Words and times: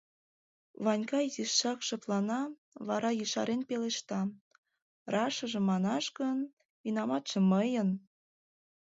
—Ванька 0.85 1.19
изишак 1.27 1.79
шыплана, 1.87 2.41
вара 2.87 3.11
ешарен 3.23 3.61
пелешта:— 3.69 4.21
Рашыжым 5.13 5.63
манаш 5.69 6.05
гын, 6.17 6.37
винаматше 6.83 7.39
мыйын. 7.51 7.89